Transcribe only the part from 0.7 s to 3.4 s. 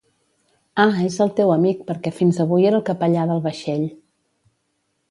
Ah, és el teu amic perquè fins avui era el capellà